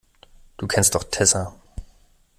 Du 0.57 0.65
kennst 0.65 0.95
doch 0.95 1.03
Tessa. 1.03 1.53